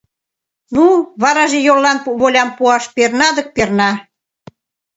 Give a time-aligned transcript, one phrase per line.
[0.75, 0.85] Ну,
[1.21, 3.91] вараже йоллан волям пуаш перна дык перна!